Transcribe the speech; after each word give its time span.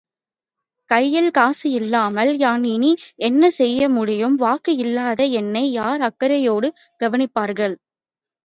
கையில் 0.89 1.29
காசு 1.31 1.67
இல்லாமல் 1.71 2.31
யான் 2.37 2.63
இனி 2.71 2.91
என்ன 3.27 3.49
செய்ய 3.51 3.89
முடியும் 3.89 4.35
வக்கு 4.35 4.73
இல்லாத 4.77 5.21
என்னை 5.33 5.65
யார் 5.71 6.01
அக்கரையோடு 6.01 6.69
கவனிப்பார்கள். 7.01 7.75